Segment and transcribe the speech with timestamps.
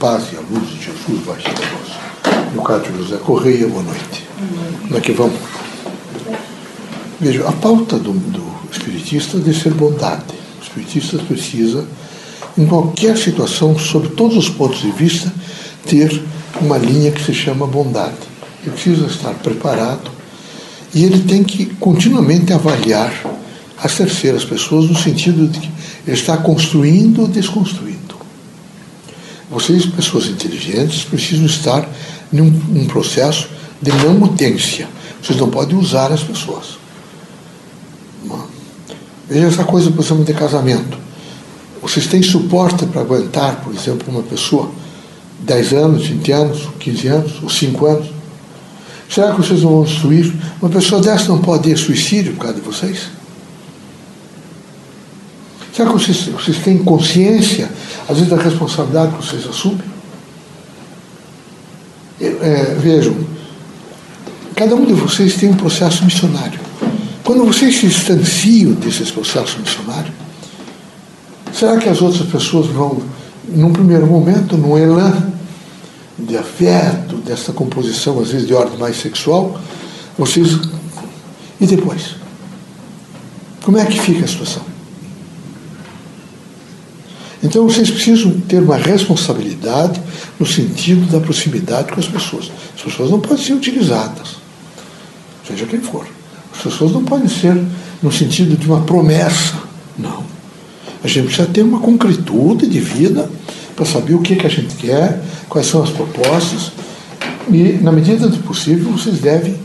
[0.00, 1.50] paz e a luz de Jesus convosco.
[2.54, 4.26] No caso de José Correia, boa noite.
[4.80, 5.38] Como é que vamos?
[7.20, 8.42] Veja, a pauta do, do
[8.72, 10.24] espiritista deve ser bondade.
[10.58, 11.84] O espiritista precisa,
[12.56, 15.30] em qualquer situação, sob todos os pontos de vista,
[15.86, 16.22] ter
[16.62, 18.16] uma linha que se chama bondade.
[18.62, 20.10] Ele precisa estar preparado
[20.94, 23.12] e ele tem que continuamente avaliar
[23.76, 25.70] as terceiras pessoas no sentido de que
[26.06, 27.99] ele está construindo ou desconstruindo.
[29.50, 31.88] Vocês, pessoas inteligentes, precisam estar
[32.32, 33.48] num, processo
[33.82, 34.88] de não mutência.
[35.20, 36.78] Vocês não podem usar as pessoas.
[39.28, 40.98] Veja essa coisa, por exemplo, de casamento.
[41.82, 44.70] Vocês têm suporte para aguentar, por exemplo, uma pessoa
[45.40, 48.10] 10 anos, 20 anos, 15 anos, ou 5 anos?
[49.08, 50.32] Será que vocês não vão destruir?
[50.60, 53.19] Uma pessoa dessa não pode ir suicídio por causa de vocês?
[55.80, 57.70] Será que vocês, vocês têm consciência,
[58.06, 59.80] às vezes, da responsabilidade que vocês assumem?
[62.20, 63.16] É, vejam,
[64.54, 66.60] cada um de vocês tem um processo missionário.
[67.24, 70.12] Quando vocês se distanciam desses processos missionários,
[71.50, 73.02] será que as outras pessoas vão,
[73.48, 75.32] num primeiro momento, num elan
[76.18, 79.58] de afeto, dessa composição, às vezes de ordem mais sexual,
[80.18, 80.58] vocês.
[81.58, 82.16] E depois?
[83.64, 84.79] Como é que fica a situação?
[87.42, 90.00] Então vocês precisam ter uma responsabilidade
[90.38, 92.50] no sentido da proximidade com as pessoas.
[92.76, 94.36] As pessoas não podem ser utilizadas,
[95.46, 96.06] seja quem for.
[96.54, 97.56] As pessoas não podem ser
[98.02, 99.54] no sentido de uma promessa.
[99.98, 100.22] Não.
[101.02, 103.30] A gente precisa ter uma concretude de vida
[103.74, 106.72] para saber o que, que a gente quer, quais são as propostas.
[107.50, 109.56] E, na medida do possível, vocês devem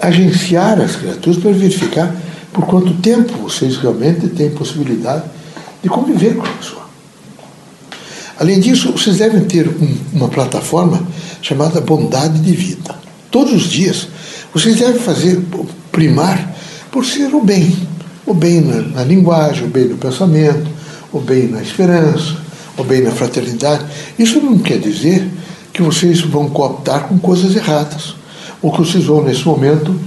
[0.00, 2.14] agenciar as criaturas para verificar
[2.52, 5.24] por quanto tempo vocês realmente têm possibilidade
[5.82, 6.87] de conviver com a pessoa.
[8.38, 11.02] Além disso, vocês devem ter um, uma plataforma
[11.42, 12.94] chamada Bondade de Vida.
[13.32, 14.06] Todos os dias,
[14.54, 15.42] vocês devem fazer,
[15.90, 16.56] primar
[16.92, 17.76] por ser o bem.
[18.24, 20.70] O bem na, na linguagem, o bem no pensamento,
[21.12, 22.36] o bem na esperança,
[22.76, 23.84] o bem na fraternidade.
[24.16, 25.28] Isso não quer dizer
[25.72, 28.14] que vocês vão cooptar com coisas erradas,
[28.62, 29.98] ou que vocês vão, nesse momento,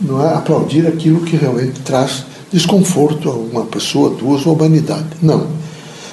[0.00, 5.06] não é, aplaudir aquilo que realmente traz desconforto a uma pessoa, duas, ou a humanidade.
[5.20, 5.61] Não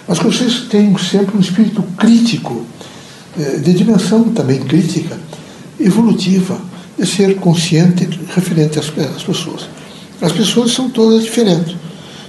[0.09, 2.65] mas que vocês tenham sempre um espírito crítico,
[3.39, 5.15] eh, de dimensão também crítica,
[5.79, 6.59] evolutiva,
[6.97, 9.69] de ser consciente referente às, pessoas.
[10.19, 11.75] As pessoas são todas diferentes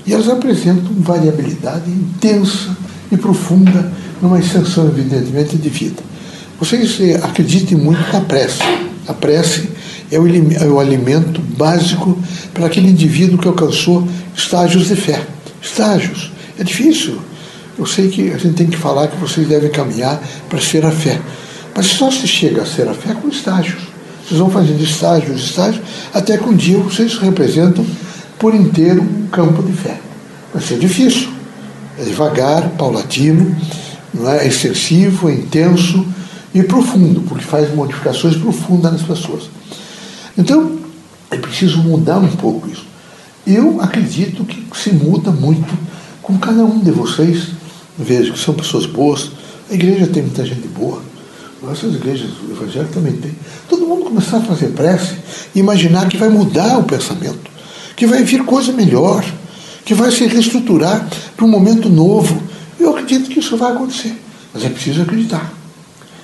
[0.07, 2.77] e elas apresentam variabilidade intensa
[3.11, 6.03] e profunda numa extensão, evidentemente, de vida.
[6.59, 8.63] Vocês eh, acreditem muito na prece.
[9.09, 9.71] A prece
[10.13, 12.19] é o, é o alimento básico
[12.53, 15.27] para aquele indivíduo que alcançou estágios de fé.
[15.63, 16.31] Estágios.
[16.59, 17.30] É difícil
[17.79, 20.91] eu sei que a gente tem que falar que vocês devem caminhar para ser a
[20.91, 21.21] fé.
[21.75, 23.83] Mas só se chega a ser a fé com estágios.
[24.25, 25.83] Vocês vão fazendo estágios, estágios,
[26.13, 27.85] até que um dia vocês representam
[28.39, 29.99] por inteiro um campo de fé.
[30.53, 31.29] Vai ser difícil.
[31.99, 33.55] É devagar, paulatino,
[34.15, 34.45] não é?
[34.45, 36.07] é extensivo, é intenso
[36.55, 39.51] e profundo, porque faz modificações profundas nas pessoas.
[40.37, 40.79] Então,
[41.31, 42.87] é preciso mudar um pouco isso.
[43.47, 45.77] Eu acredito que se muda muito
[46.23, 47.49] com cada um de vocês
[48.03, 49.31] vejo que são pessoas boas.
[49.71, 51.03] A igreja tem muita gente boa.
[51.63, 53.33] Nossas igrejas evangélicas também tem.
[53.69, 55.17] Todo mundo começar a fazer prece
[55.55, 57.51] e imaginar que vai mudar o pensamento,
[57.95, 59.23] que vai vir coisa melhor,
[59.85, 61.07] que vai se reestruturar
[61.37, 62.43] para um momento novo.
[62.79, 64.15] Eu acredito que isso vai acontecer.
[64.55, 65.53] Mas é preciso acreditar.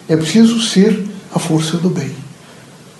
[0.08, 1.04] É preciso ser
[1.34, 2.10] a força do bem.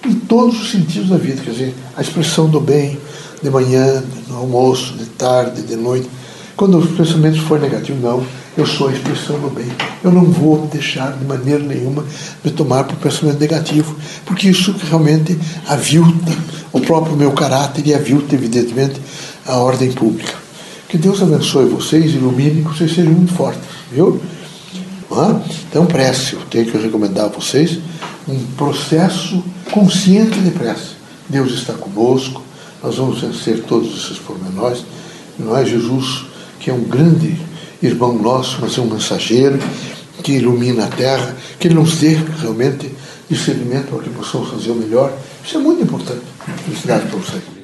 [0.04, 1.40] Em todos os sentidos da vida.
[1.42, 2.98] Quer dizer, a expressão do bem
[3.42, 6.08] de manhã, no almoço, de tarde, de noite.
[6.54, 8.24] Quando os pensamentos forem negativos, não
[8.56, 9.70] eu sou a expressão do bem.
[10.02, 12.04] Eu não vou deixar de maneira nenhuma
[12.42, 13.94] me tomar por pensamento negativo,
[14.24, 16.32] porque isso realmente avilta
[16.72, 19.00] o próprio meu caráter e avilta, evidentemente,
[19.44, 20.34] a ordem pública.
[20.88, 23.62] Que Deus abençoe vocês, ilumine, que vocês sejam muito fortes,
[23.92, 24.20] viu?
[25.68, 26.34] Então, prece.
[26.34, 27.78] Eu tenho que recomendar a vocês
[28.28, 30.96] um processo consciente de prece.
[31.28, 32.42] Deus está conosco,
[32.82, 34.84] nós vamos vencer todos esses pormenores.
[35.38, 36.24] Não é Jesus,
[36.58, 37.38] que é um grande
[37.82, 39.58] irmão nosso, mas é um mensageiro
[40.22, 42.90] que ilumina a terra, que nos dê realmente
[43.28, 45.12] discernimento para que possamos fazer o melhor.
[45.44, 46.22] Isso é muito importante.
[46.84, 47.55] Para vocês.